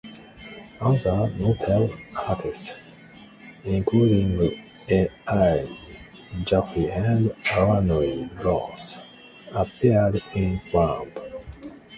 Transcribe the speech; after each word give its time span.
Other 0.79 1.29
notable 1.37 1.93
artists, 2.19 2.73
including 3.63 4.59
Al 5.27 5.67
Jaffee 6.43 6.89
and 6.89 7.31
Arnold 7.53 8.31
Roth, 8.43 8.95
appeared 9.51 10.23
in 10.33 10.59
"Trump". 10.59 11.19